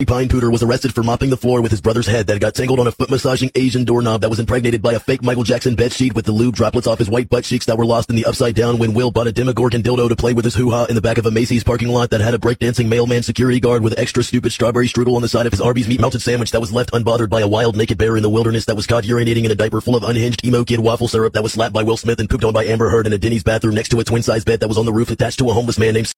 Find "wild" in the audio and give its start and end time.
17.48-17.76